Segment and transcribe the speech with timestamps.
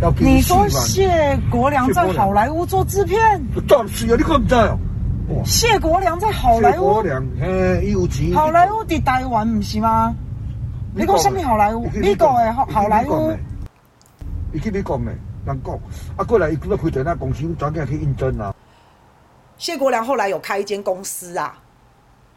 [0.00, 3.18] 要给你说谢国良在好莱坞做制片？
[3.66, 4.78] 当然是啊，你可不知哦？
[5.44, 6.72] 谢国梁在好莱坞？
[6.72, 8.32] 谢国梁，嘿，有钱。
[8.32, 10.14] 好莱坞在台湾不是吗？
[10.94, 11.88] 你讲什么好莱坞？
[11.90, 13.36] 美国的好好莱坞？
[14.52, 15.10] 你去美国没？
[15.44, 15.74] 难讲。
[16.16, 18.54] 啊，过来，伊佢都开在那公司，专门去应征啊。
[19.56, 21.58] 谢国梁后来有开一间公司啊，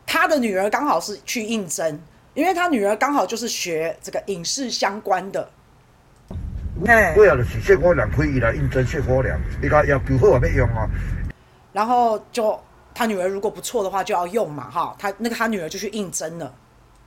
[0.08, 2.00] 他的女儿刚好是去应征，
[2.34, 5.48] 因为他女儿刚好就是学这个影视相关的。
[6.88, 10.90] 哎，对啊，就是谢国良可以来应征谢国良，你讲要求好啊，要用啊。
[11.74, 12.60] 然后就
[12.94, 16.54] 他女儿如果不错的话，就要用嘛，哈，他那个他女儿就去应征了。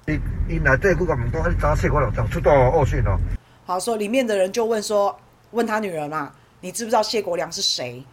[0.06, 0.18] 你
[0.48, 3.18] 你来这个门东，你找谢国梁讲出到恶讯哦。
[3.66, 5.18] 好，说里面的人就问说，
[5.50, 8.04] 问他女儿嘛，你知不知道谢国良是谁？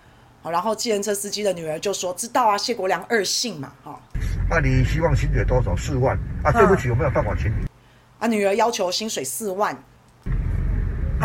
[0.42, 4.00] 好，然后计程车司机的女儿就说：“知道啊，谢国良二姓嘛，哈。”
[4.50, 5.76] 那你希望薪水多少？
[5.76, 6.52] 四万啊？
[6.52, 7.68] 对不起，我没有办法请你。
[8.20, 9.78] 啊，女儿要求薪水四万。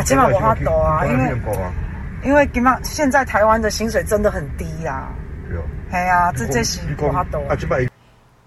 [0.07, 1.37] 啊，起码我花多啊，因为
[2.23, 5.11] 因为起码现在台湾的薪水真的很低呀。
[5.53, 5.61] 有。
[5.91, 7.39] 哎呀，这这是花多。
[7.47, 7.55] 啊，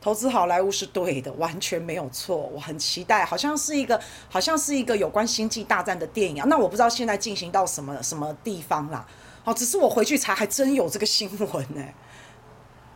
[0.02, 2.36] 投资好莱坞是对的，完全没有错。
[2.54, 6.46] 我很期待，好像是一个，好像是一个有关星际大战的电影啊。
[6.48, 9.04] 那我不知道现在进行到什么什么地方啦。
[9.44, 11.82] 好，只是我回去查，还真有这个新闻呢。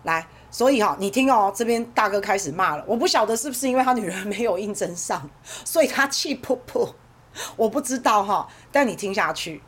[0.05, 2.85] 来，所以哈，你听哦，这边大哥开始骂了。
[2.87, 5.29] 我不晓得是不是因为他女人没有应征上，
[5.65, 6.89] 所以他气噗噗。
[7.57, 9.61] 我不知道哈，但你听下去。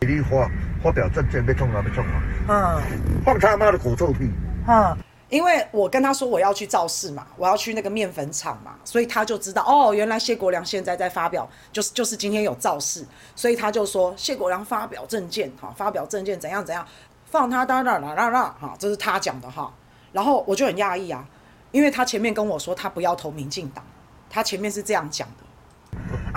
[0.00, 0.50] 你发
[0.82, 2.22] 发表政见被冲了，被冲了。
[2.48, 2.82] 嗯。
[3.24, 4.30] 放他妈的口臭屁。
[4.68, 4.96] 嗯。
[5.28, 13.02] 因为我跟他说我要去造势嘛，我要去那个面粉厂嘛，所以他就知道哦，原来谢国良现在在发表，就是就是今天有造势，
[13.34, 16.86] 所以他就说谢国良发表证件，哈，发表证件怎样怎样，
[17.24, 19.72] 放他当当当当当，哈，这是他讲的哈，
[20.12, 21.24] 然后我就很讶异啊，
[21.70, 23.82] 因为他前面跟我说他不要投民进党，
[24.28, 25.41] 他前面是这样讲的，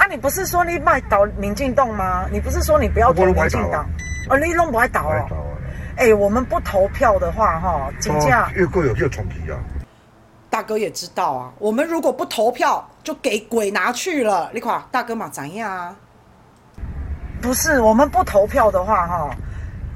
[0.06, 2.28] 啊，你不是说你卖倒民进党吗？
[2.32, 3.90] 你不是说你不要投民进党，
[4.30, 5.26] 哦，你拢不爱倒哦。
[5.98, 9.58] 哎、欸，我们不投票的话，哈，金价越贵有越重提啊。
[10.48, 14.52] 大哥也知道啊，我们如果不投票，就给鬼拿去了。
[14.54, 15.96] 你看，大哥嘛怎样啊？
[17.42, 19.36] 不是，我们不投票的话，哈，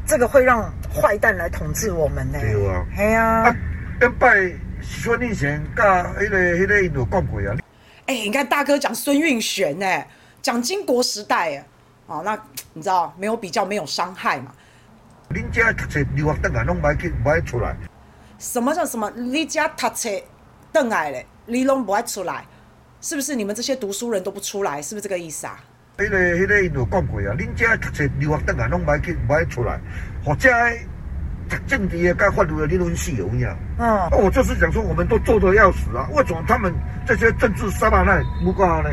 [0.07, 2.39] 这个会让坏蛋来统治我们呢。
[2.41, 2.85] 对啊。
[2.97, 3.55] 哎呀、啊。
[3.99, 4.29] 跟拜
[4.81, 7.55] 孙运璇跟那个那个有讲过啊。
[8.09, 10.03] 哎、欸，你看大哥讲孙运璇呢，
[10.41, 11.65] 讲经国时代啊，
[12.07, 12.35] 哦，那
[12.73, 14.51] 你知道没有比较没有伤害嘛。
[15.29, 17.75] 恁家读册留学回来，拢不爱去，不爱出来。
[18.39, 19.07] 什么叫什么？
[19.11, 20.09] 你家读册
[20.73, 22.43] 回来嘞，你拢不爱出来，
[22.99, 23.35] 是不是？
[23.35, 25.63] 你们这些读书人都不出来，是不是这个意思啊？
[25.99, 27.37] 迄个、迄个，因有讲过啊。
[27.37, 29.79] 恁家读册留学回来，拢不爱去，不爱出来。
[30.25, 30.49] 或者
[31.67, 33.47] 政治的、跟法律的，你拢死有影。
[33.77, 34.09] 嗯。
[34.11, 36.73] 我就是讲说，我们都做得要死啊，为什么他们
[37.05, 38.89] 这些政治沙巴奈不挂呢？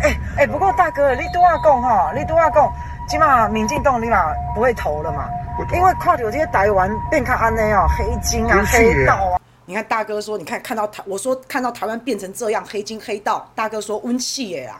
[0.00, 2.72] 哎哎、欸，不过大哥，你都要讲哈，你都要讲。
[3.08, 5.30] 起码民进党立马不会投了嘛，
[5.72, 9.40] 因为看到这些台湾变成安内哦，黑金啊、黑道啊。
[9.64, 14.76] 你看大哥说，你看看到台，我说看到台湾变成这样，黑金黑道，大哥说温气耶啊！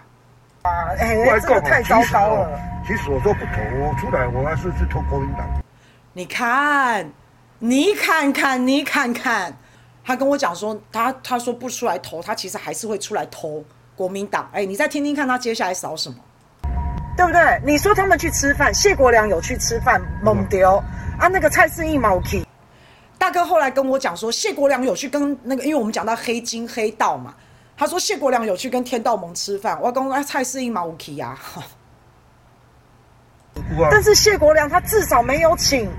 [0.62, 2.60] 啊，哎、欸，这个太糟糕了。
[2.86, 5.46] 其实我说不投，我出来我还是去投国民党。
[6.12, 7.12] 你看，
[7.58, 9.56] 你看看，你看看，
[10.04, 13.64] 他跟我讲说，他他说不出来投，他其实还是会出来投
[13.94, 14.48] 国民党。
[14.52, 16.16] 哎、欸，你再听听看他接下来扫什么。
[17.16, 17.60] 对不对？
[17.66, 20.76] 你说他们去吃饭，谢国良有去吃饭，猛丢
[21.18, 22.46] 啊，那个蔡适义毛去。
[23.18, 27.34] 大哥后来跟我讲说，谢国良有去跟那个，因为我们讲到黑金黑道嘛，
[27.76, 31.36] 他说谢国良有去跟天道盟吃饭，我讲蔡适义毛 k 呀。
[33.90, 35.90] 但是谢国良他至少没有请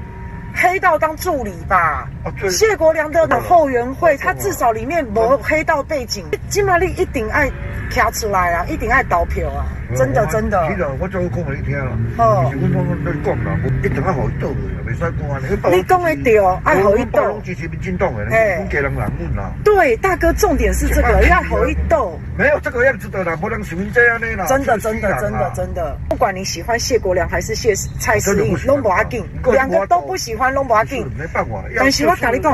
[0.54, 2.08] 黑道当助理吧？
[2.50, 7.50] 谢国良的后援会，他至少里面没有黑道背景，金玛丽一定爱
[7.90, 9.66] 跳出来啊，一定爱投票啊。
[9.96, 10.62] 真的真的，
[11.00, 11.98] 我早讲给你听了。
[12.20, 15.42] 哦，是我我你讲啦，我一定要好一道的，没说过啊。
[15.72, 17.32] 你讲的对，爱好一道。
[17.44, 19.52] 支持民进党的，哎，家人难问啦。
[19.64, 22.12] 对，大哥，重点是这个要好一道。
[22.38, 24.46] 没有这个样子的啦，不能喜欢这样的啦。
[24.46, 31.06] 真的真的真的真的，不管你喜欢谢国良还是谢蔡适应，拢不要紧，两个都不喜欢，拢不要紧。
[31.18, 32.54] 没办法，但是我跟你讲，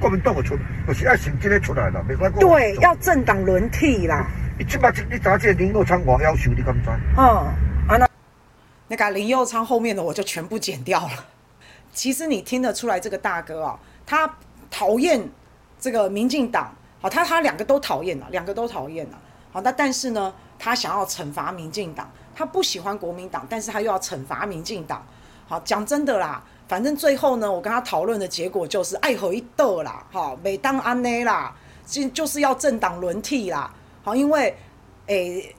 [0.00, 2.40] 国民党出，就是爱选今天出来啦，没关系。
[2.40, 4.26] 对，要政党轮替啦。
[4.58, 6.90] 你这把你咋这林佑昌我要求你敢知？
[7.16, 7.24] 嗯，
[7.88, 8.08] 啊那
[8.88, 11.24] 那个林佑昌后面的我就全部剪掉了。
[11.92, 14.28] 其实你听得出来，这个大哥啊、哦，他
[14.70, 15.26] 讨厌
[15.80, 19.18] 这个民进党，好，他他两个都讨厌了，两个都讨厌了，
[19.52, 25.04] 好，那但是呢，他想要惩罚民进党，他不喜欢国民党，但是他又要惩罚民进党。
[25.46, 31.54] 好，讲真的啦，反正最后呢，我跟他讨论的结果就是爱和一斗啦，好，每当安内啦，
[31.86, 33.72] 就就是要政党轮替啦。
[34.02, 34.56] 好，因为，
[35.06, 35.54] 诶，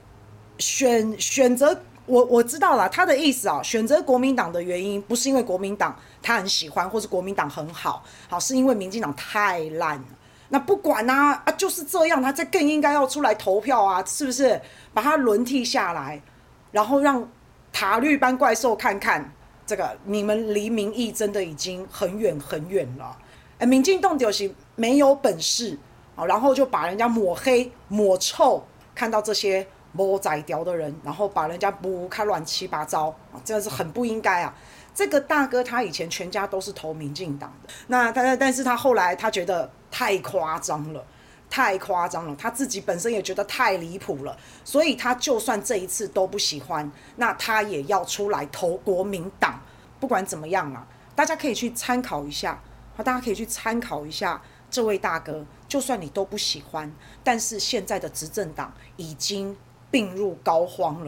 [0.58, 10.02] 选选择我我知道啦他的意思啊，选择国民党的原因不是因为国民党他很喜欢，或是国民党很好，好是因为民进党太烂。
[10.48, 14.60] 那不管啊啊，就是这样，他这更应该要出来投票啊，是不是？
[14.94, 16.22] 把他轮替下来，
[16.70, 17.28] 然后让
[17.72, 19.32] 塔绿班怪兽看看，
[19.66, 23.18] 这个你们离民意真的已经很远很远了。
[23.58, 25.76] 哎，民进党就是没有本事
[26.14, 28.62] 啊，然后就把人家抹黑抹臭，
[28.94, 34.54] 看到这些摸仔屌的人，然后把人家不看乱七八糟啊，真的是很不应该啊。
[34.94, 41.04] 这个大哥他以前全家都是投民进党的，那但但是他后来他觉得太夸张了，
[41.48, 49.60] 太夸张了，他自己本身也觉得太离谱了，所以他就算这一次都不喜欢，那他也要出来投国民党。
[49.98, 52.60] 不管怎么样啊，大家可以去参考一下，
[52.94, 54.40] 好，大家可以去参考一下
[54.70, 56.92] 这位大哥，就算你都不喜欢，
[57.24, 59.56] 但是现在的执政党已经
[59.90, 61.04] 病入膏肓了。